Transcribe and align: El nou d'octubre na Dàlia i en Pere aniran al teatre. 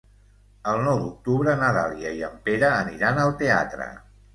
El 0.71 0.81
nou 0.87 1.01
d'octubre 1.01 1.55
na 1.61 1.71
Dàlia 1.77 2.17
i 2.23 2.27
en 2.31 2.43
Pere 2.51 2.75
aniran 2.83 3.27
al 3.27 3.41
teatre. 3.45 3.93